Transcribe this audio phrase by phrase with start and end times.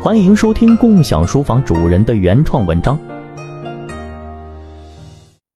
[0.00, 2.96] 欢迎收听共享书房主人的原创文章。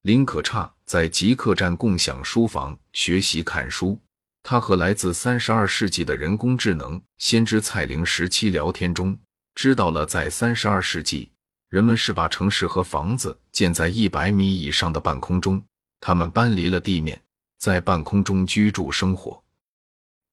[0.03, 3.97] 林可差在极客站共享书房学习看书，
[4.43, 9.17] 他和来自三十二世纪的人工智能先知蔡玲时期聊天中，
[9.55, 11.31] 知道了在三十二世纪，
[11.69, 15.63] 人们是把城市和房子建在一百米以上的半空中，
[16.01, 17.23] 他们搬离了地面，
[17.61, 19.41] 在半空中居住生活。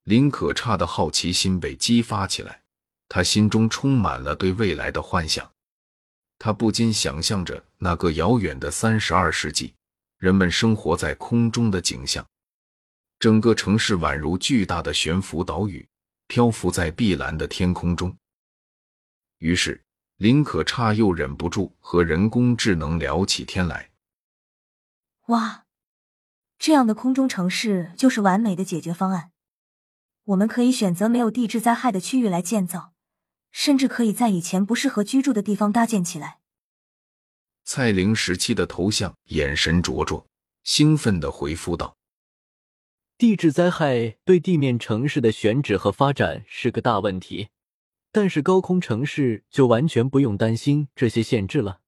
[0.05, 2.61] 林可差的好奇心被激发起来。
[3.09, 5.51] 他心中充满了对未来的幻想，
[6.37, 9.73] 他不禁想象着那个遥远的三十二世纪，
[10.17, 12.25] 人们生活在空中的景象，
[13.17, 15.89] 整个城市宛如巨大的悬浮岛屿，
[16.27, 18.15] 漂浮在碧蓝的天空中。
[19.39, 19.83] 于是，
[20.17, 23.89] 林可差又忍不住和人工智能聊起天来。
[25.27, 25.65] 哇，
[26.59, 29.31] 这样的空中城市就是完美的解决方案。
[30.25, 32.93] 我们可以选择没有地质灾害的区域来建造。
[33.51, 36.39] 甚至可以在以前不适合居住的地方搭建起来。
[37.63, 40.25] 蔡玲时期的头像眼神灼灼，
[40.63, 41.97] 兴奋的回复道
[43.17, 47.49] ：“地质灾害对地面城市的选址和发展是个大问题，
[48.11, 51.81] 但是高空城市就完全不用担心这些限制了。”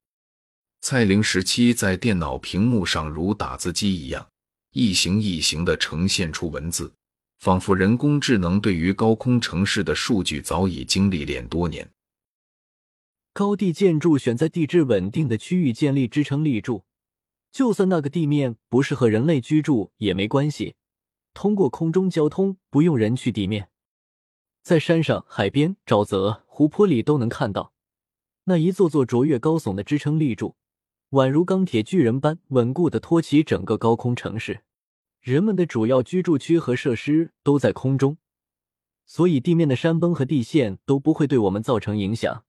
[0.82, 4.30] 蔡玲时期在电脑屏幕上如打字机一样，
[4.72, 6.94] 一行一行的呈现出文字。
[7.42, 11.92] 仿佛人工智能对于高空城市的数据早已经历练多年。
[13.34, 16.84] 高地建筑选在地质稳定的区域建立支撑立柱，
[17.52, 20.76] 就算那个地面不适合人类居住也没关系。
[21.34, 23.70] 通过空中交通，不用人去地面，
[24.62, 27.74] 在山上、海边、沼泽、湖泊里都能看到
[28.44, 30.56] 那一座座卓越高耸的支撑立柱，
[31.10, 34.62] 宛如钢铁巨人般稳固的托起整个高空城市。
[35.22, 38.18] 人们的主要居住区和设施都在空中，
[39.06, 42.44] 所以地面的山崩和地陷都不会对我们造成影响。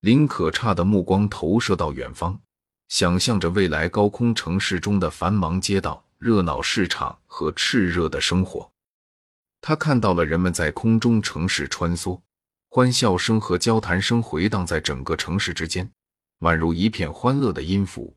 [0.00, 2.42] 林可差的目光投射到远方，
[2.88, 8.70] 想象着未来高空城市中的繁忙街道、热闹市场和炽热的生活。
[9.62, 12.20] 他看到了人们在空中城市穿梭，
[12.68, 15.90] 欢笑声和交谈声回荡在整个城市之间，
[16.40, 18.15] 宛如一片欢乐的音符。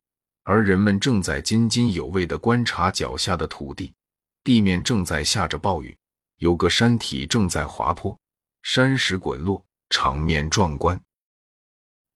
[0.50, 3.94] 而人们正在津津有味地观察脚下的土地，
[4.42, 5.96] 地面正在下着暴雨，
[6.38, 8.18] 有个山体正在滑坡，
[8.64, 11.00] 山石滚落，场面壮观。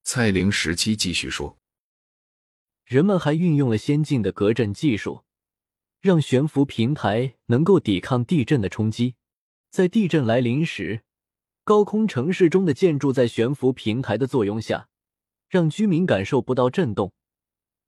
[0.02, 1.56] 蔡玲时期继续说
[2.84, 5.22] ：“人们还运用了先进的隔震技术，
[6.00, 9.14] 让悬浮平台能够抵抗地震的冲击。
[9.70, 11.04] 在地震来临时，
[11.62, 14.88] 高空城市中的建筑在悬浮平台的作用下，
[15.48, 17.12] 让居民感受不到震动。”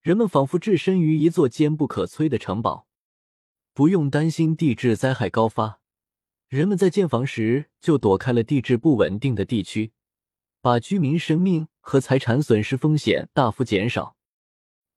[0.07, 2.87] 人们仿佛置身于一座坚不可摧的城堡，
[3.75, 5.81] 不用担心地质灾害高发。
[6.47, 9.91] 人们在建房时就躲开了地质不稳定的地区，
[10.61, 14.15] 把居民生命和财产损失风险大幅减少。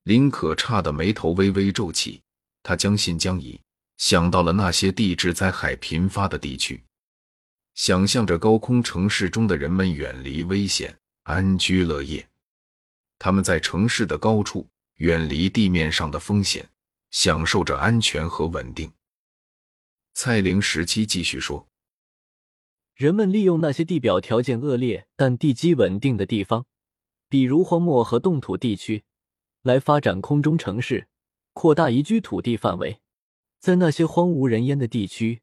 [0.04, 2.22] 林可差的眉头微微皱起，
[2.62, 3.60] 他将信将疑，
[3.98, 6.84] 想到了那些地质灾害频发的地区，
[7.74, 12.30] 想象着高空城市中的人们远离危险，安居乐业。
[13.18, 14.68] 他们在城市的高处。
[15.00, 16.70] 远离地面上的风险，
[17.10, 18.92] 享受着安全和稳定。
[20.14, 21.70] 蔡玲时期继续说
[22.96, 26.66] ：“人们利用那些地表条件恶劣但地基稳定的地方，
[27.30, 29.06] 比如荒漠和冻土地区，
[29.62, 31.08] 来发展空中城市，
[31.54, 33.00] 扩大宜居土地范围。
[33.60, 35.42] 在那些荒无人烟的地区，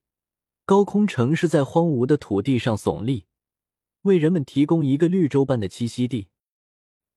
[0.66, 3.24] 高空城市在荒芜的土地上耸立，
[4.02, 6.28] 为人们提供一个绿洲般的栖息地。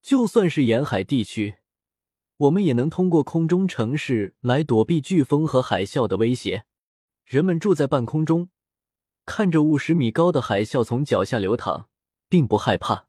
[0.02, 1.56] 就算是沿海地区。”
[2.40, 6.64] 我们也能通过空中城市来躲避飓风和海啸的威胁。
[7.26, 8.50] 人们住在半空中，
[9.26, 11.90] 看着五十米高的海啸从脚下流淌，
[12.30, 13.08] 并不害怕。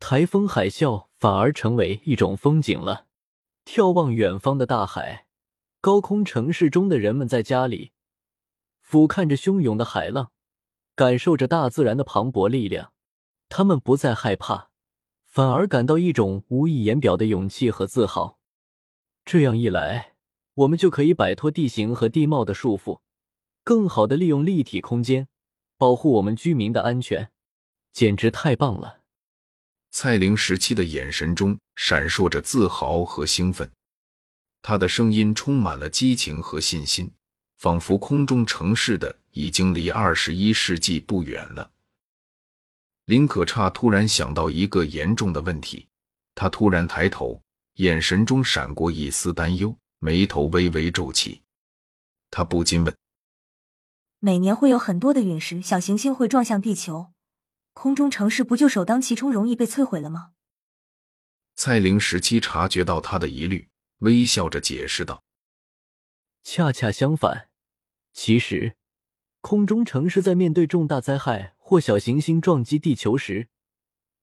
[0.00, 3.06] 台风、海啸反而成为一种风景了。
[3.64, 5.26] 眺望远方的大海，
[5.80, 7.92] 高空城市中的人们在家里
[8.80, 10.32] 俯瞰着汹涌的海浪，
[10.96, 12.92] 感受着大自然的磅礴力量。
[13.48, 14.70] 他们不再害怕，
[15.24, 18.40] 反而感到一种无以言表的勇气和自豪。
[19.26, 20.12] 这样一来，
[20.54, 23.00] 我们就可以摆脱地形和地貌的束缚，
[23.64, 25.26] 更好的利用立体空间，
[25.76, 27.32] 保护我们居民的安全，
[27.92, 29.00] 简直太棒了！
[29.90, 33.68] 蔡玲时期的眼神中闪烁着自豪和兴奋，
[34.62, 37.10] 他的声音充满了激情和信心，
[37.56, 41.72] 仿佛空中城市的已经离二十一世纪不远了。
[43.06, 45.88] 林可差突然想到一个严重的问题，
[46.36, 47.42] 他突然抬头。
[47.76, 51.42] 眼神中闪过一丝担忧，眉头微微皱起。
[52.30, 52.96] 他不禁问
[54.18, 57.12] ：“每年会有很多的陨石、小行星会撞向地球，
[57.74, 60.32] 空中城市不就首当其冲，容易被摧毁了吗？
[61.54, 63.68] 蔡玲时期察觉到他的疑虑，
[63.98, 65.22] 微笑着解释道
[66.42, 67.50] ：“恰恰相反，
[68.14, 68.74] 其实
[69.42, 73.48] 空中城市在面对重大灾害或小行星撞击地球时，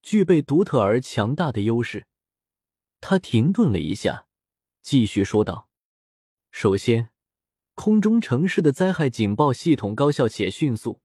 [0.01, 2.07] 具备独特而强大的优势。”
[3.05, 4.27] 他停顿了一下，
[4.81, 5.67] 继续说道
[6.51, 7.09] ：“首先，
[7.75, 11.01] 空中城市的灾害警报系统高效且迅速。”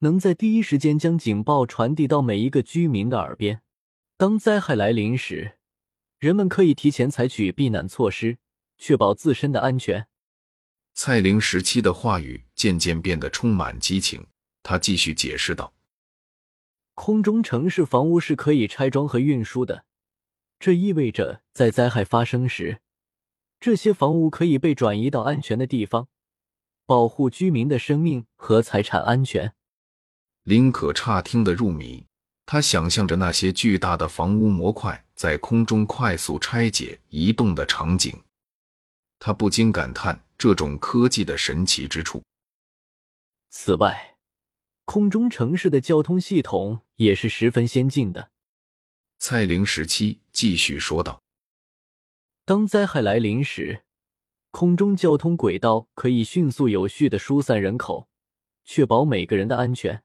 [0.00, 3.62] 能在第一时间将警报传递到每一个居民的耳边。
[4.18, 5.56] 当灾害来临时，
[6.18, 8.36] 人们可以提前采取避难措施，
[8.76, 10.06] 确保自身的安全。
[10.92, 14.26] 蔡玲时期的话语渐渐变得充满激情，
[14.62, 15.72] 他继续解释道
[16.92, 19.86] ：“空中城市房屋是可以拆装和运输的，
[20.58, 22.80] 这意味着在灾害发生时，
[23.60, 26.08] 这些房屋可以被转移到安全的地方，
[26.86, 29.54] 保护居民的生命和财产安全。”
[30.44, 32.06] 林可差听得入迷，
[32.44, 38.22] 他想象着那些巨大的房屋模块在空中快速拆解、移动的场景，
[39.18, 42.22] 他不禁感叹这种科技的神奇之处。
[43.48, 44.16] 此外，
[44.84, 48.30] 空中城市的交通系统也是十分先进的。
[49.26, 51.22] 蔡玲时期继续说道
[52.44, 53.82] ：“当灾害来临时，
[54.50, 58.06] 空中交通轨道可以迅速有序的疏散人口，
[58.66, 60.02] 确保每个人的安全。”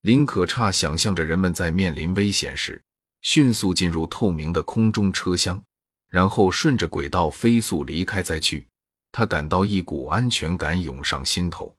[0.00, 2.82] 林可差想象着人们在面临危险时，
[3.20, 5.62] 迅速进入透明的空中车厢，
[6.08, 8.66] 然后顺着轨道飞速离开灾区。
[9.10, 11.76] 他感到一股安全感涌上心头。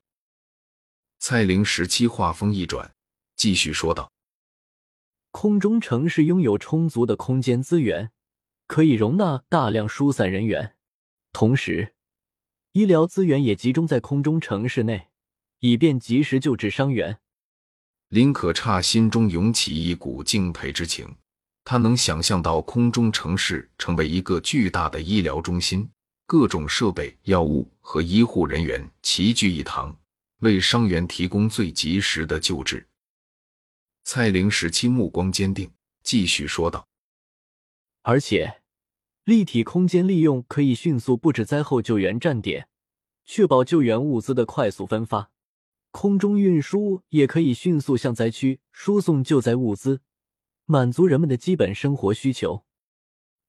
[1.18, 2.88] 蔡玲时期话锋一转，
[3.34, 4.08] 继续说道
[5.36, 8.12] ：“空中城市拥有充足的空间资源，
[8.68, 10.76] 可以容纳大量疏散人员，
[11.32, 11.96] 同时，
[12.70, 15.08] 医疗资源也集中在空中城市内，
[15.58, 17.18] 以便及时救治伤员。”
[18.10, 21.12] 林可差心中涌起一股敬佩之情，
[21.64, 25.90] 他能想象到空中城市成为一个巨大的医疗中心，
[26.26, 29.94] 各种设备、药物和医护人员齐聚一堂，
[30.42, 32.86] 为伤员提供最及时的救治。
[34.06, 35.72] 蔡玲时期目光坚定，
[36.02, 36.86] 继续说道
[38.02, 38.60] ：“而且，
[39.24, 42.68] 立体空间利用可以迅速布置灾后救援站点，
[43.24, 45.30] 确保救援物资的快速分发。”
[45.90, 50.02] 空中运输也可以迅速向灾区输送救灾物资，
[50.66, 52.64] 满足人们的基本生活需求。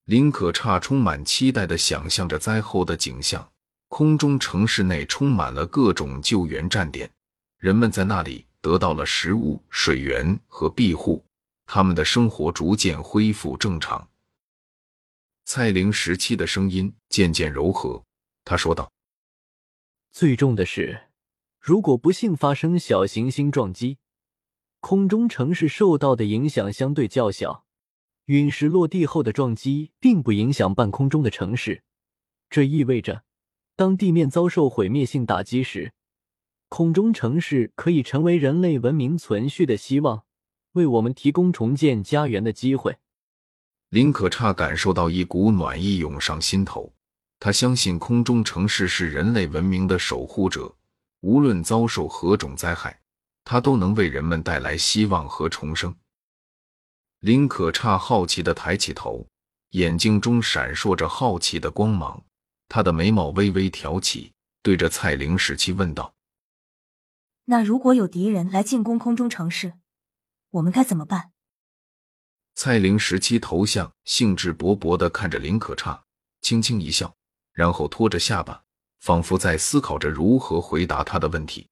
[0.05, 3.51] 林可差充满期待的想象着灾后的景象：
[3.87, 7.11] 空中城市内充满了各种救援站点，
[7.57, 11.23] 人们在那里得到了食物、水源和庇护，
[11.67, 14.09] 他们的生活逐渐恢复正常。
[15.43, 18.03] 蔡玲时期的声音渐渐柔和，
[18.43, 18.91] 他说道
[20.11, 20.99] ：“最重的是。”
[21.61, 23.99] 如果不幸发生小行星撞击，
[24.79, 27.65] 空中城市受到的影响相对较小。
[28.25, 31.83] 陨石落地后的撞击并不影响半空中的城市，
[32.49, 33.23] 这意味着，
[33.75, 35.93] 当地面遭受毁灭性打击时，
[36.75, 40.25] 空中城市可以成为人类文明存续的希望，
[40.73, 42.97] 为我们提供重建家园的机会。
[43.91, 46.93] 林可差感受到一股暖意涌上心头，
[47.39, 50.75] 他相信空中城市是人类文明的守护者。
[51.21, 52.99] 无论遭受何种灾害，
[53.45, 55.95] 他都能为人们带来希望和重生。
[57.21, 59.25] 林可差好奇的抬起头，
[59.69, 62.21] 眼睛中闪烁着好奇的光芒，
[62.67, 66.13] 他的眉毛微微挑起，对着蔡玲时期问道
[67.45, 69.73] ：“那如果有敌人来进攻空中城市，
[70.51, 71.31] 我们该怎么办？”
[72.53, 76.05] 蔡玲时期头像兴致勃勃的看着林可差，
[76.41, 77.15] 轻轻一笑，
[77.53, 78.63] 然后托着下巴。
[79.01, 81.69] 仿佛在思考着如何回答他的问题，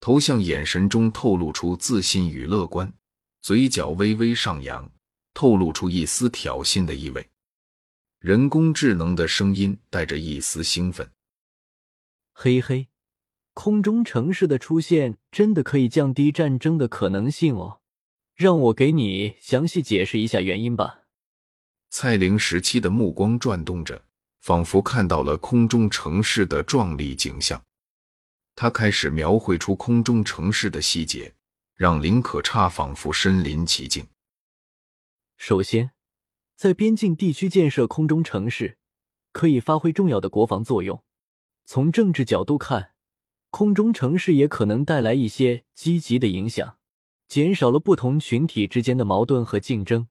[0.00, 2.92] 头像眼神中透露出自信与乐观，
[3.40, 4.92] 嘴角微微上扬，
[5.32, 7.30] 透露出一丝挑衅的意味。
[8.18, 11.10] 人工智能的声音带着一丝兴奋
[12.34, 12.90] ：“嘿嘿，
[13.54, 17.80] 空中城市的出现真的可以降低战争的可能性哦，
[18.34, 21.00] 让我给你详细解释一下原因吧。”
[21.90, 24.04] 蔡玲时期的目光转动着。
[24.40, 27.62] 仿佛看到了空中城市的壮丽景象，
[28.54, 31.34] 他开始描绘出空中城市的细节，
[31.74, 34.06] 让林可差仿佛身临其境。
[35.36, 35.90] 首先，
[36.56, 38.78] 在边境地区建设空中城市，
[39.30, 41.04] 可以发挥重要的国防作用。
[41.66, 42.92] 从政治角度看，
[43.50, 46.78] 空中城市也可能带来一些积极的影响，
[47.28, 50.06] 减少了不同群体之间的矛盾和竞争，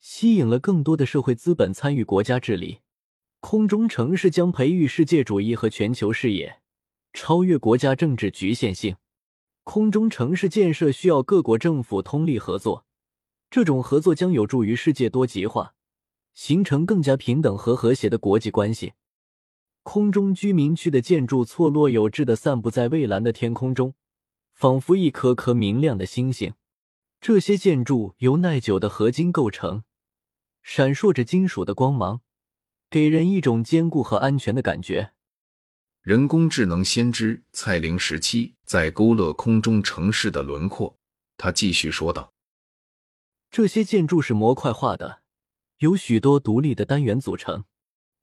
[0.00, 2.80] 吸引了更多的社会资本参与国家治理。
[3.40, 6.60] 空中城市将培育世界主义和全球视野，
[7.12, 8.96] 超越国家政治局限性。
[9.64, 12.84] 空中城市建设需要各国政府通力合作，
[13.50, 15.74] 这种合作将有助于世界多极化，
[16.34, 18.92] 形成更加平等和和谐的国际关系。
[19.90, 23.94] 空中居民区的建筑错落有致的散布在蔚蓝的天空中，
[24.52, 26.52] 仿佛一颗颗明亮的星星。
[27.22, 29.84] 这些建筑由耐久的合金构成，
[30.62, 32.20] 闪烁着金属的光芒，
[32.90, 35.14] 给人一种坚固和安全的感觉。
[36.02, 40.98] 人工智能先知蔡玲时期在勾勒空中城市的轮廓。
[41.38, 42.34] 他继续说道
[43.50, 45.22] ：“这些建筑是模块化的，
[45.78, 47.64] 由许多独立的单元组成，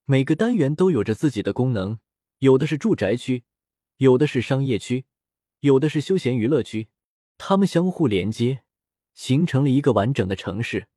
[0.06, 2.00] 每个单元都有着自己的功能。
[2.40, 3.44] 有的是住宅区，
[3.98, 5.06] 有的是商业区，
[5.62, 6.90] 有的是休闲娱乐区，
[7.38, 8.64] 它们相互连接，
[9.14, 10.88] 形成了一个完整的城市。”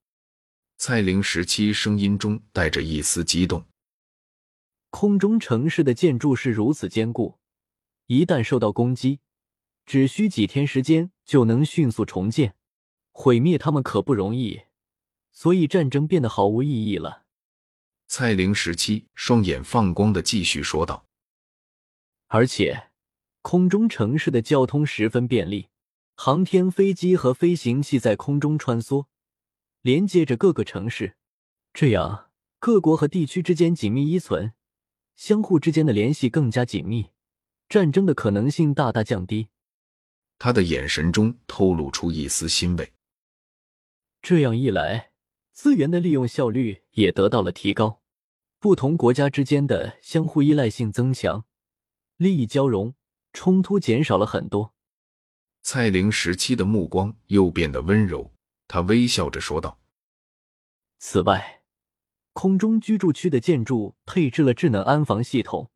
[0.76, 3.64] 蔡玲十七声音中带着一丝激动。
[4.90, 7.38] 空中城市的建筑是如此坚固，
[8.06, 9.20] 一旦受到攻击，
[9.86, 12.56] 只需几天时间就能迅速重建。
[13.12, 14.62] 毁灭他们可不容易，
[15.32, 17.24] 所以战争变得毫无意义了。
[18.10, 21.06] 蔡玲时期双眼放光的继续说道
[22.28, 22.88] ：“而且，
[23.42, 25.68] 空中城市的交通十分便利，
[26.14, 29.06] 航天飞机和飞行器在空中穿梭，
[29.82, 31.16] 连接着各个城市，
[31.74, 34.54] 这样各国和地区之间紧密依存。”
[35.14, 37.10] 相互之间的联系更加紧密，
[37.68, 39.48] 战争的可能性大大降低。
[40.38, 42.92] 他的眼神中透露出一丝欣慰。
[44.22, 45.10] 这样一来，
[45.52, 47.97] 资源的利用效率也得到了提高，
[48.60, 51.44] 不同国家之间的相互依赖性增强，
[52.16, 52.94] 利益交融，
[53.32, 54.74] 冲突减少了很多。
[55.62, 58.32] 蔡玲时期的目光又变得温柔，
[58.66, 59.78] 她微笑着说道
[60.98, 61.56] ：“此外。”
[62.32, 65.72] 空中居住区的建筑配置了智能安防系统，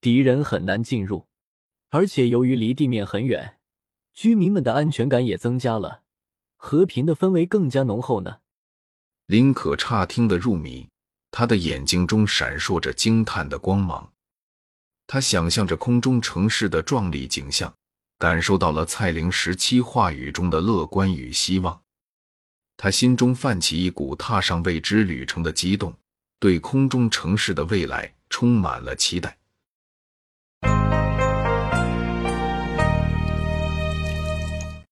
[0.00, 1.26] 敌人很难进入。
[1.90, 3.58] 而且由于离地面很远，
[4.14, 6.02] 居民们的安全感也增加了，
[6.56, 8.38] 和平的氛围更加浓厚呢。
[9.26, 10.88] 林可差听得入迷，
[11.32, 14.12] 他的眼睛中闪烁着惊叹的光芒。
[15.08, 17.74] 他想象着空中城市的壮丽景象，
[18.18, 21.82] 感受到了蔡玲十七话语中的乐观与希望。
[22.76, 25.92] 他心中泛起一股踏上未知旅程的激动，
[26.38, 29.36] 对空中城市的未来充满了期待。